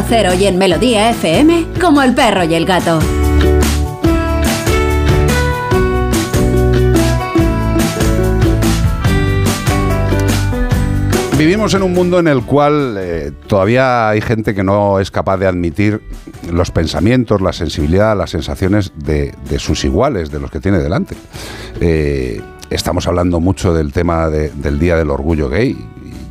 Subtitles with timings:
[0.00, 3.00] Onda Cero y en Melodía FM como el perro y el gato.
[11.36, 15.36] Vivimos en un mundo en el cual eh, todavía hay gente que no es capaz
[15.36, 16.00] de admitir
[16.50, 21.14] los pensamientos, la sensibilidad, las sensaciones de, sus iguales, de los que tiene delante.
[21.80, 22.40] Eh,
[22.70, 25.76] estamos hablando mucho del tema del Día del Orgullo Gay.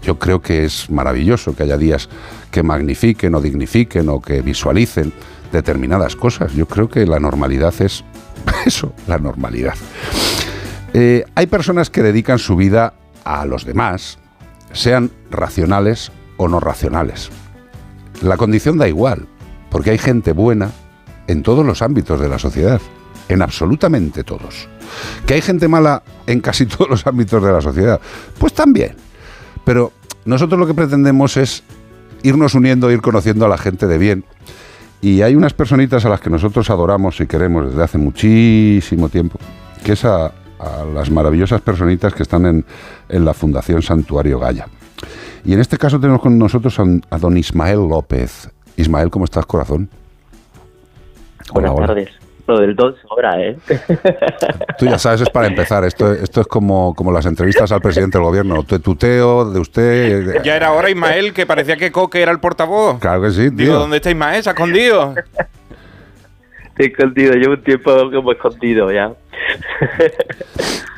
[0.01, 2.09] Yo creo que es maravilloso que haya días
[2.51, 5.13] que magnifiquen o dignifiquen o que visualicen
[5.51, 6.53] determinadas cosas.
[6.53, 8.03] Yo creo que la normalidad es
[8.65, 9.75] eso, la normalidad.
[10.93, 14.17] Eh, hay personas que dedican su vida a los demás,
[14.71, 17.29] sean racionales o no racionales.
[18.21, 19.27] La condición da igual,
[19.69, 20.71] porque hay gente buena
[21.27, 22.81] en todos los ámbitos de la sociedad,
[23.27, 24.67] en absolutamente todos.
[25.27, 27.99] Que hay gente mala en casi todos los ámbitos de la sociedad,
[28.37, 28.95] pues también.
[29.69, 29.91] Pero
[30.25, 31.63] nosotros lo que pretendemos es
[32.23, 34.23] irnos uniendo, ir conociendo a la gente de bien.
[34.99, 39.37] Y hay unas personitas a las que nosotros adoramos y queremos desde hace muchísimo tiempo,
[39.83, 40.25] que es a,
[40.57, 42.65] a las maravillosas personitas que están en,
[43.09, 44.65] en, la Fundación Santuario Gaya.
[45.45, 48.49] Y en este caso tenemos con nosotros a, don Ismael López.
[48.75, 49.87] Ismael, ¿cómo estás, corazón?
[51.53, 52.09] Buenas tardes.
[52.49, 53.59] Lo del don sobra, ¿eh?
[54.79, 55.83] Tú ya sabes, es para empezar.
[55.83, 58.63] Esto, esto es como, como las entrevistas al presidente del gobierno.
[58.63, 60.41] Te tuteo de usted.
[60.41, 62.99] Ya era hora, Ismael, que parecía que Coque era el portavoz.
[62.99, 63.65] Claro que sí, tío.
[63.65, 64.41] Digo, ¿dónde está Ismael?
[64.41, 65.13] ¿Se ha escondido?
[66.69, 69.11] Estoy escondido, llevo un tiempo como escondido ya.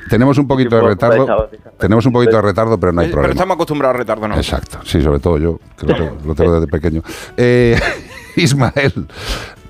[0.09, 1.49] Tenemos un poquito de retardo.
[1.77, 3.23] Tenemos un poquito de retardo, pero no hay problema.
[3.23, 4.35] Pero estamos acostumbrados a retardo, ¿no?
[4.37, 7.03] Exacto, sí, sobre todo yo, que lo tengo, desde pequeño.
[7.35, 7.77] Eh,
[8.37, 8.93] Ismael,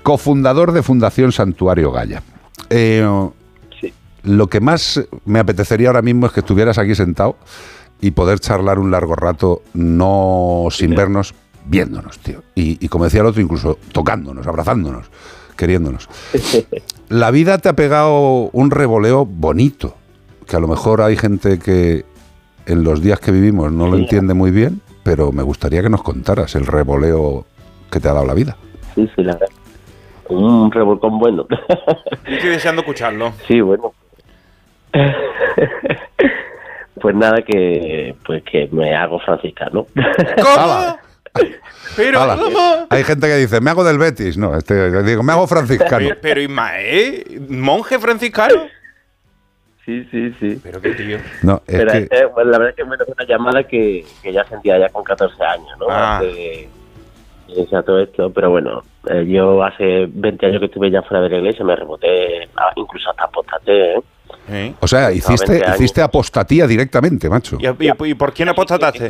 [0.02, 2.22] cofundador de Fundación Santuario Gaya.
[2.70, 3.06] Eh,
[3.80, 3.92] sí.
[4.22, 7.36] Lo que más me apetecería ahora mismo es que estuvieras aquí sentado
[8.00, 11.34] y poder charlar un largo rato, no sin vernos,
[11.66, 12.42] viéndonos, tío.
[12.54, 15.10] Y, y como decía el otro, incluso tocándonos, abrazándonos
[15.56, 16.08] queriéndonos.
[17.08, 19.94] La vida te ha pegado un revoleo bonito,
[20.46, 22.04] que a lo mejor hay gente que
[22.66, 26.02] en los días que vivimos no lo entiende muy bien, pero me gustaría que nos
[26.02, 27.46] contaras el revoleo
[27.90, 28.56] que te ha dado la vida.
[28.94, 29.61] Sí, sí, la verdad.
[30.28, 31.46] Un revolcón bueno.
[32.26, 33.32] Estoy deseando escucharlo.
[33.46, 33.92] Sí, bueno.
[37.00, 39.86] pues nada, que pues que me hago franciscano.
[40.42, 40.98] ¿Cómo?
[41.96, 42.20] Pero,
[42.90, 44.36] Hay gente que dice, me hago del Betis.
[44.38, 45.98] No, este, digo, me hago franciscano.
[45.98, 48.66] Pero, pero Ismael, ¿monje franciscano?
[49.84, 50.60] Sí, sí, sí.
[50.62, 51.18] Pero qué tío.
[51.42, 51.98] No, es pero que...
[51.98, 54.88] es que, bueno, la verdad es que me una llamada que, que, ya sentía ya
[54.90, 55.86] con 14 años, ¿no?
[55.90, 56.18] Ah.
[56.18, 56.68] Hace,
[57.48, 61.30] o todo esto, pero bueno, eh, yo hace 20 años que estuve ya fuera de
[61.30, 64.02] la iglesia, me reboté, incluso hasta apostaté, ¿eh?
[64.48, 64.74] ¿Eh?
[64.80, 67.58] O sea, hiciste, hiciste apostatía directamente, macho.
[67.60, 69.08] ¿Y, y, y por quién apostataste?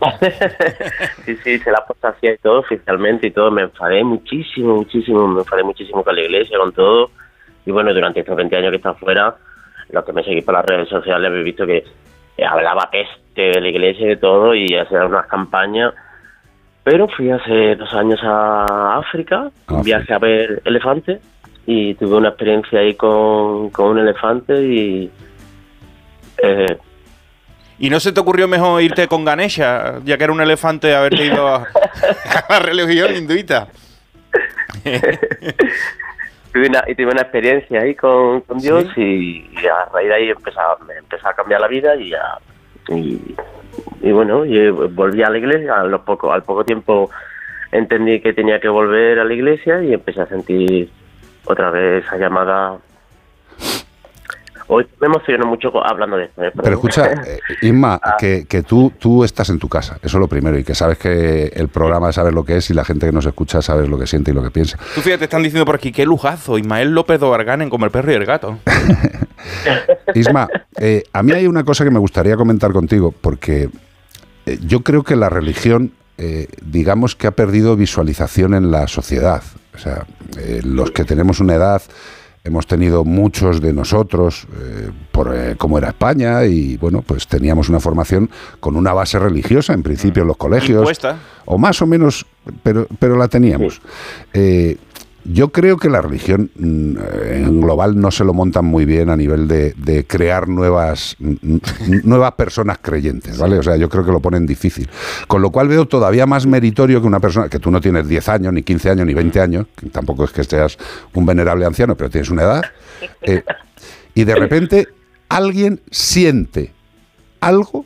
[1.26, 3.50] sí, sí, se la apostasía y todo, oficialmente y todo.
[3.50, 7.10] Me enfadé muchísimo, muchísimo, me enfadé muchísimo con la iglesia, con todo.
[7.66, 9.34] Y bueno, durante estos 20 años que está fuera,
[9.90, 11.84] los que me seguís por las redes sociales habéis visto que
[12.44, 15.94] hablaba peste de la iglesia y de todo y hacía unas campañas.
[16.84, 21.20] Pero fui hace dos años a África, un viaje a ver elefantes
[21.66, 25.10] y tuve una experiencia ahí con, con un elefante y
[26.42, 26.78] eh,
[27.80, 31.26] ¿Y no se te ocurrió mejor irte con Ganesha, ya que era un elefante, haberte
[31.26, 31.56] ido a,
[32.48, 33.68] a la religión hinduita?
[36.52, 39.00] tuve una, y tuve una experiencia ahí con, con Dios ¿Sí?
[39.00, 42.38] y, y, a raíz de ahí empezó, me empezó a cambiar la vida y, ya,
[42.88, 43.34] y,
[44.02, 47.10] y, bueno, yo volví a la iglesia, a lo poco, al poco tiempo
[47.72, 50.90] entendí que tenía que volver a la iglesia y empecé a sentir
[51.44, 52.78] otra vez esa llamada
[54.70, 56.42] Hoy me emociono mucho hablando de esto.
[56.44, 56.52] ¿eh?
[56.54, 58.16] Pero escucha, eh, Inma, ah.
[58.18, 60.98] que, que, tú, tú estás en tu casa, eso es lo primero, y que sabes
[60.98, 63.98] que el programa sabes lo que es y la gente que nos escucha sabe lo
[63.98, 64.78] que siente y lo que piensa.
[64.94, 68.16] Tú fíjate, están diciendo por aquí, qué lujazo, Ismael López Dobarganen como el perro y
[68.16, 68.58] el gato.
[70.14, 70.48] Isma,
[70.78, 73.70] eh, a mí hay una cosa que me gustaría comentar contigo, porque
[74.66, 79.42] yo creo que la religión, eh, digamos que ha perdido visualización en la sociedad.
[79.74, 80.04] O sea,
[80.64, 81.82] los que tenemos una edad
[82.44, 87.68] hemos tenido muchos de nosotros, eh, por eh, cómo era España, y bueno, pues teníamos
[87.68, 88.30] una formación
[88.60, 90.80] con una base religiosa, en principio en los colegios.
[90.80, 91.18] Impuesta.
[91.46, 92.26] O más o menos,
[92.62, 93.74] pero, pero la teníamos.
[93.74, 93.80] Sí.
[94.34, 94.76] Eh,
[95.24, 96.96] yo creo que la religión mm,
[97.32, 101.16] en global no se lo montan muy bien a nivel de, de crear nuevas,
[102.04, 103.58] nuevas personas creyentes, ¿vale?
[103.58, 104.88] O sea, yo creo que lo ponen difícil.
[105.26, 108.28] Con lo cual veo todavía más meritorio que una persona, que tú no tienes 10
[108.28, 110.78] años, ni 15 años, ni 20 años, que tampoco es que seas
[111.14, 112.62] un venerable anciano, pero tienes una edad,
[113.22, 113.42] eh,
[114.14, 114.88] y de repente
[115.28, 116.72] alguien siente
[117.40, 117.84] algo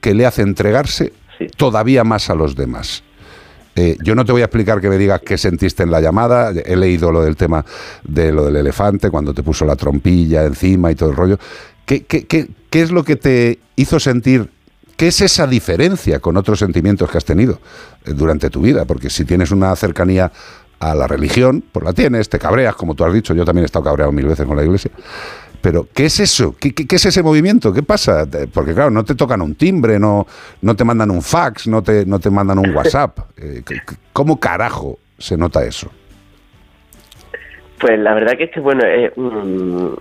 [0.00, 1.12] que le hace entregarse
[1.56, 3.02] todavía más a los demás.
[3.74, 6.50] Eh, yo no te voy a explicar que me digas qué sentiste en la llamada.
[6.50, 7.64] He leído lo del tema
[8.04, 11.38] de lo del elefante, cuando te puso la trompilla encima y todo el rollo.
[11.86, 14.50] ¿Qué, qué, qué, qué es lo que te hizo sentir?
[14.96, 17.60] ¿Qué es esa diferencia con otros sentimientos que has tenido
[18.04, 18.84] eh, durante tu vida?
[18.84, 20.30] Porque si tienes una cercanía
[20.78, 23.34] a la religión, pues la tienes, te cabreas, como tú has dicho.
[23.34, 24.90] Yo también he estado cabreado mil veces con la iglesia.
[25.62, 26.56] Pero, ¿qué es eso?
[26.60, 27.72] ¿Qué, qué, qué es ese movimiento?
[27.72, 28.26] ¿Qué pasa?
[28.52, 30.26] Porque, claro, no te tocan un timbre, no,
[30.60, 33.18] no te mandan un fax, no te, no te mandan un WhatsApp.
[33.42, 33.62] Eh,
[34.12, 35.90] ¿Cómo carajo se nota eso?
[37.80, 39.94] Pues la verdad que es que, bueno, eh, mm,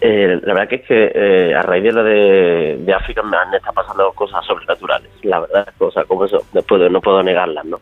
[0.00, 3.36] eh, la verdad que es que eh, a raíz de lo de, de África me
[3.36, 5.10] han estado pasando cosas sobrenaturales.
[5.22, 7.80] La verdad, cosas como eso, no puedo, no puedo negarlas, ¿no?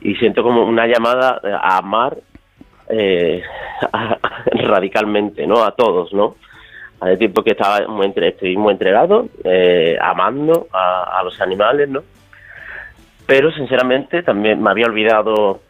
[0.00, 2.18] Y siento como una llamada a amar
[2.88, 3.42] eh,
[4.52, 5.64] radicalmente, ¿no?
[5.64, 6.36] A todos, ¿no?
[7.00, 11.88] Hace tiempo que estaba muy entre, estoy muy entregado, eh, amando a, a los animales,
[11.88, 12.02] ¿no?
[13.26, 15.60] Pero sinceramente también me había olvidado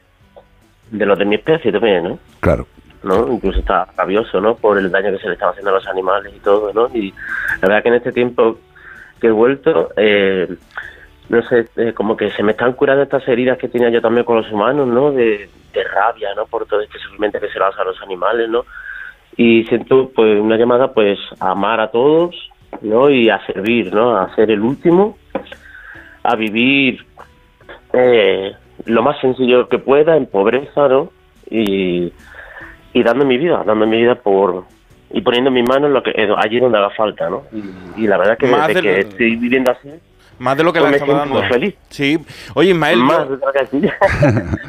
[0.91, 2.19] de los de mi especie también, ¿no?
[2.41, 2.67] Claro.
[3.03, 3.33] ¿no?
[3.33, 4.57] Incluso está rabioso, ¿no?
[4.57, 6.89] Por el daño que se le estaba haciendo a los animales y todo, ¿no?
[6.95, 7.13] Y
[7.63, 8.59] la verdad que en este tiempo
[9.21, 10.49] que he vuelto, eh,
[11.29, 14.25] no sé, eh, como que se me están curando estas heridas que tenía yo también
[14.25, 15.13] con los humanos, ¿no?
[15.13, 16.47] De, de rabia, ¿no?
[16.47, 18.65] Por todo este sufrimiento que se le hace a los animales, ¿no?
[19.37, 22.35] Y siento, pues, una llamada, pues, a amar a todos,
[22.81, 23.11] ¿no?
[23.11, 24.17] Y a servir, ¿no?
[24.17, 25.17] A ser el último,
[26.23, 27.05] a vivir
[27.93, 28.53] eh,
[28.87, 31.11] lo más sencillo que pueda, en pobreza, ¿no?
[31.51, 32.13] Y,
[32.93, 34.65] y dando mi vida, dando mi vida por
[35.11, 37.45] y poniendo mi mano en lo que eh, allí donde haga falta, ¿no?
[37.53, 39.89] Y, y la verdad que desde de que estoy viviendo así,
[40.39, 41.41] Más de lo que Pues estaba siento dando.
[41.41, 41.75] muy feliz.
[41.89, 42.19] Sí.
[42.55, 43.27] Oye, Ismael, más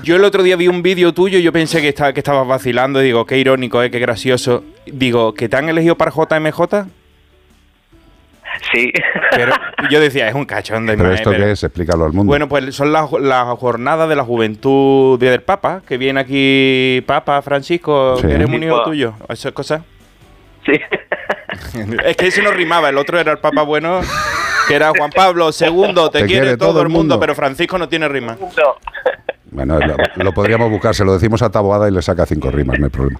[0.01, 2.19] yo, de el otro día vi un vídeo tuyo y yo pensé que, estaba, que
[2.21, 2.99] estabas vacilando.
[2.99, 4.63] Digo, qué irónico, eh, qué gracioso.
[4.85, 6.85] Digo, ¿que te han elegido para JMJ?
[8.71, 8.91] sí.
[9.31, 9.53] Pero
[9.91, 11.63] yo decía, es un cachón de ¿Pero esto pero- qué es?
[11.63, 12.29] Explícalo al mundo.
[12.31, 13.05] Bueno, pues son las
[13.59, 18.27] jornadas de la juventud del Papa, que viene aquí Papa Francisco, Sí.
[18.27, 19.13] que eres un hijo tuyo.
[19.29, 19.81] Esas cosas.
[20.65, 20.73] sí.
[22.05, 24.01] Es que ese no rimaba, el otro era el Papa bueno,
[24.67, 28.37] que era Juan Pablo II, te, quiere, todo, el mundo, pero Francisco no tiene rima.
[28.39, 28.75] No.
[29.51, 32.79] Bueno, lo, lo podríamos buscar, se lo decimos a Taboada y le saca cinco rimas,
[32.79, 33.19] no hay problema.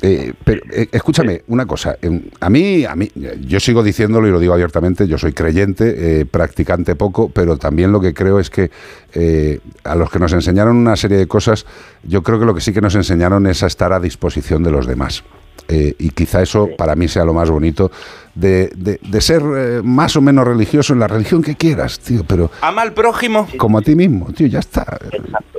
[0.00, 3.10] Eh, pero eh, escúchame una cosa, em, a mí, a mí,
[3.40, 7.90] yo sigo diciéndolo y lo digo abiertamente, yo soy creyente, eh, practicante poco, pero también
[7.90, 8.70] lo que creo es que
[9.82, 11.66] a los que nos enseñaron una serie de cosas,
[12.04, 14.70] yo creo que lo que sí que nos enseñaron es a estar a disposición de
[14.70, 15.24] los demás.
[15.66, 17.90] Eh, y quizá eso para mí sea lo más bonito
[18.34, 22.24] de, de- de ser eh, más o menos religioso en la religión que quieras, tío,
[22.26, 23.48] pero Ama al prójimo.
[23.58, 24.98] como a ti mismo, tío, ya está.
[25.10, 25.58] Exacto.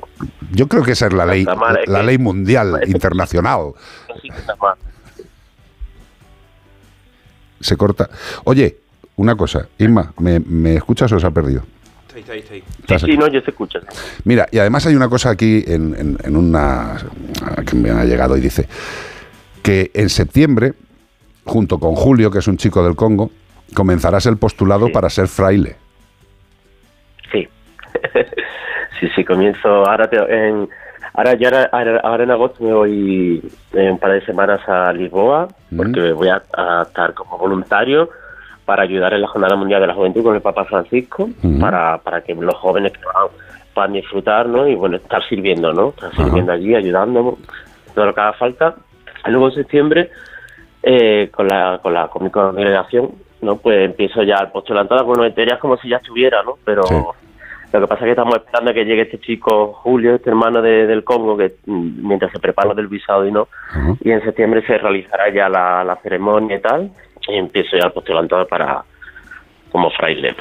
[0.52, 3.74] Yo creo que esa es la ley, Amar, es la que- ley mundial, internacional.
[4.22, 4.76] Sí, que está mal.
[7.60, 8.10] Se corta.
[8.46, 8.78] Oye,
[9.18, 11.64] una cosa, Isma, ¿me, me escuchas o se ha perdido?
[12.16, 12.40] Está, ahí.
[12.82, 13.80] Estás Sí, sí, no, yo te escucho.
[14.26, 16.98] Mira, y además hay una cosa aquí en, en- en una
[17.66, 18.68] que me ha llegado y dice
[19.64, 20.74] que en septiembre,
[21.46, 23.30] junto con Julio, que es un chico del Congo,
[23.74, 24.92] comenzarás el postulado Sí.
[24.94, 25.76] para ser fraile.
[27.32, 27.48] Sí.
[29.00, 30.18] sí, sí, comienzo ahora te-
[30.48, 30.68] en
[31.14, 35.48] ahora ya ahora, ahora- en agosto me voy eh, un par de semanas a Lisboa
[35.76, 38.10] porque voy a, a estar como voluntario
[38.66, 41.60] para ayudar en la Jornada Mundial de la Juventud con el Papa Francisco Ujú.
[41.60, 42.94] para, para que los jóvenes
[43.74, 44.68] puedan disfrutar, ¿no?
[44.68, 45.90] Y bueno, estar sirviendo, ¿no?
[45.90, 46.24] Estar Ajá.
[46.24, 47.38] sirviendo allí, ayudando,
[47.96, 48.76] todo lo que haga falta.
[49.26, 50.10] Luego en septiembre
[50.84, 53.12] eh, con la con la con mi congregación
[53.42, 56.56] no pues empiezo ya el postulantado bueno en teoría es como si ya estuviera no
[56.64, 56.96] pero Sí.
[57.74, 60.62] lo que pasa es que estamos esperando a que llegue este chico Julio este hermano
[60.62, 63.48] de- del Congo que mm, mientras se prepara del visado y no
[64.02, 66.92] y en septiembre se realizará ya la, la ceremonia y tal
[67.28, 68.84] y empiezo ya el postulantado para
[69.72, 70.36] como fraile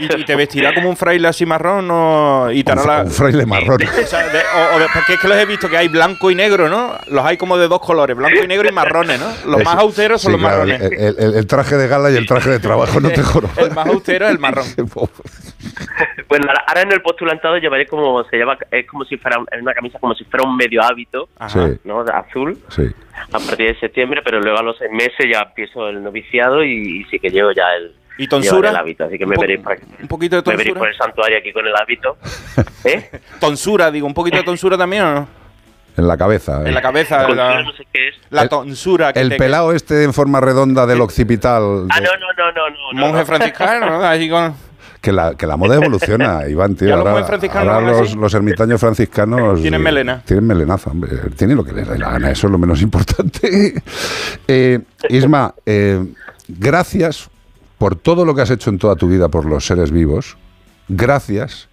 [0.00, 3.10] ¿Y, y te vestirá como un fraile así marrón o, y te Un, la- un
[3.10, 3.80] fraile marrón.
[4.02, 6.30] o sea, de- o- o de- porque es que los he visto que hay blanco
[6.30, 6.94] y negro, ¿no?
[7.08, 9.26] Los hay como de dos colores, blanco y negro y marrones, ¿no?
[9.50, 10.92] Los más austeros son Sí, los claro, marrones.
[10.92, 13.48] el, el- el traje de gala y el traje de trabajo, no te juro.
[13.56, 14.64] El más austero es el marrón.
[16.28, 19.72] bueno ahora, en el postulantado llevaré como se llama es como si fuera en una
[19.74, 21.68] camisa como si fuera un medio hábito Ajá.
[21.84, 22.82] No azul sí.
[23.32, 27.00] a partir de septiembre, pero luego a los seis meses ya empiezo el noviciado y,
[27.00, 28.70] y sí que llevo ya el, ¿Y tonsura?
[28.70, 30.90] el hábito, así que Un me veréis por, Un poquito de me veréis por tonsura.
[30.90, 32.16] el santuario aquí con el hábito.
[32.84, 33.10] ¿Eh?
[33.40, 35.28] Tonsura, digo, un poquito de tonsura también o no?
[35.96, 36.62] En la cabeza.
[36.66, 38.14] En la cabeza, Con la, no sé qué es.
[38.30, 39.12] la El- tonsura.
[39.12, 41.86] que El te- pelado este en forma redonda del occipital.
[41.90, 42.92] Ah, de- no, no, no, no, no.
[42.94, 43.26] no, Monje no.
[43.26, 44.02] franciscano, ¿no?
[44.04, 44.54] Así con...
[45.02, 46.94] Que la, que la moda evoluciona, Iván, tío.
[46.96, 49.60] Ahora, monjes franciscanos ahora los, los ermitaños franciscanos.
[49.60, 50.22] Tienen eh, melena.
[50.24, 51.10] Tienen melenazo, hombre.
[51.36, 53.74] Tienen lo que les dé la gana, eso es lo menos importante.
[54.48, 56.04] Eh, Isma, eh,
[56.48, 57.28] gracias
[57.82, 60.36] por todo lo que has hecho en toda tu vida por los seres vivos.
[60.88, 61.68] Gracias.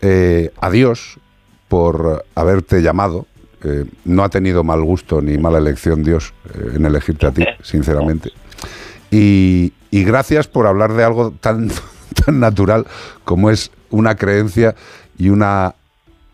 [0.00, 1.20] Eh, a Dios
[1.68, 3.26] por haberte llamado.
[3.62, 7.44] Eh, no ha tenido mal gusto ni mala elección Dios eh, en elegirte a ti,
[7.62, 8.32] sinceramente.
[9.12, 11.70] Y, y gracias por hablar de algo tan,
[12.26, 12.88] tan natural
[13.24, 14.74] como es una creencia
[15.16, 15.76] y una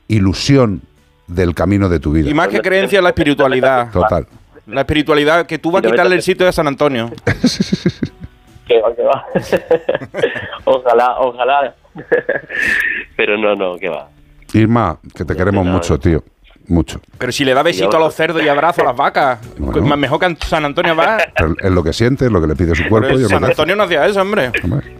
[0.08, 0.80] ilusión
[1.26, 2.30] del camino de tu vida.
[2.30, 3.90] Y más que creencia, la espiritualidad.
[3.90, 4.26] Total.
[4.66, 7.10] La espiritualidad, que tú vas a quitarle el sitio de San Antonio.
[8.66, 9.26] Que va, que va.
[10.64, 11.74] ojalá, ojalá.
[13.16, 14.08] Pero no, no, que va.
[14.54, 16.22] Irma, que te queremos mucho, tío.
[16.68, 17.00] Mucho.
[17.18, 19.86] Pero si le da besito a los cerdos y abrazo a las vacas, Bueno.
[19.86, 21.18] pues mejor que San Antonio va.
[21.36, 23.14] Pero Es lo que siente, es lo que le pide su cuerpo.
[23.14, 23.44] y San.
[23.44, 24.50] Antonio no hacía eso, hombre.
[24.64, 24.96] Hombre.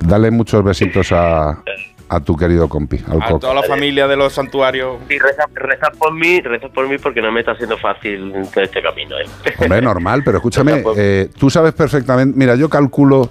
[0.00, 1.62] Dale muchos besitos a,
[2.08, 3.40] a tu querido compi, al A coco.
[3.40, 4.96] toda la familia de los santuarios.
[5.08, 8.64] Y reza, reza por mí, reza por mí porque no me está haciendo fácil todo
[8.64, 9.16] este camino.
[9.18, 9.26] ¿eh?
[9.58, 13.30] Hombre, normal, pero escúchame, eh, tú sabes perfectamente, mira, yo calculo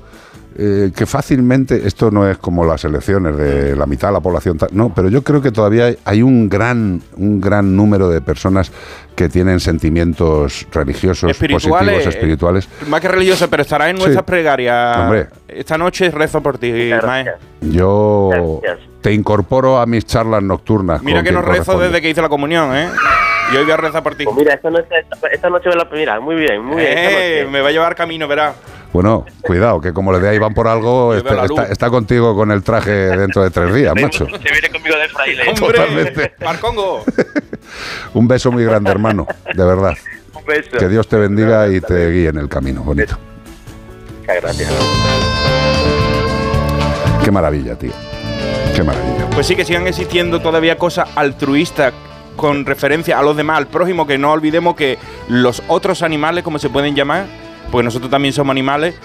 [0.59, 4.57] eh, que fácilmente, esto no es como las elecciones de la mitad de la población,
[4.71, 8.71] no, pero yo creo que todavía hay, un gran, un gran número de personas
[9.15, 11.93] que tienen sentimientos religiosos, Espirituales.
[11.95, 12.69] positivos, espirituales.
[12.87, 14.03] Más que religioso, pero estará en Sí.
[14.03, 14.97] nuestras plegarias.
[14.97, 15.27] Hombre.
[15.47, 17.35] Esta noche rezo por ti, gracias.
[17.61, 18.29] Yo
[18.63, 18.87] Gracias.
[19.01, 21.01] te incorporo a mis charlas nocturnas.
[21.03, 22.89] Mira que no rezo desde que hice la comunión, ¿eh?
[23.53, 24.25] Y hoy voy a rezar por ti.
[24.25, 26.97] Pues mira, esta noche, esta, esta noche me la mira, muy bien, muy bien.
[26.97, 27.51] esta Eh, noche.
[27.51, 28.55] me va a llevar camino, verás.
[28.97, 32.63] Bueno, cuidado, que como le dé a Iván por algo, Yo está, contigo con el
[32.63, 34.25] traje dentro de tres días, macho.
[34.25, 35.43] Se viene conmigo de fraile.
[35.49, 35.67] ¡Hombre!
[35.67, 36.33] Totalmente.
[36.43, 37.03] ¡Marcongo!
[38.15, 39.93] Un beso muy grande, hermano, de verdad.
[40.33, 40.71] Un beso.
[40.79, 43.19] Que Dios te bendiga y te guíe en el camino, bonito.
[44.21, 44.73] Muchas gracias.
[47.23, 47.91] Qué maravilla, tío.
[48.75, 49.29] Qué maravilla.
[49.29, 51.93] Pues sí que sigan existiendo todavía cosas altruistas
[52.35, 56.57] con referencia a los demás, al prójimo, que no olvidemos que los otros animales, como
[56.57, 57.27] se pueden llamar,
[57.71, 58.95] porque nosotros también somos animales,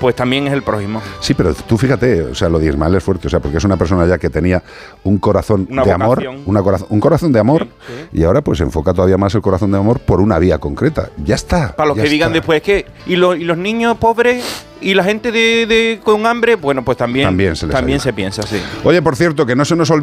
[0.00, 1.00] pues también es el prójimo.
[1.20, 3.64] Sí, pero tú fíjate, o sea, lo de Ismael es fuerte, o sea, porque es
[3.64, 4.60] una persona ya que tenía
[5.04, 6.42] un corazón Una de amor, vocación.
[6.46, 9.70] una corazón, un corazón de amor, Sí, y ahora pues enfoca todavía más el corazón
[9.70, 11.10] de amor por una vía concreta.
[11.24, 11.76] Ya está.
[11.76, 14.44] Para los que digan después que y, los- y los niños pobres
[14.80, 17.98] y la gente de, de- con hambre, bueno, pues también También se ayuda.
[18.00, 18.56] se piensa, sí.
[18.82, 20.00] Oye, por cierto, que no se nos olvide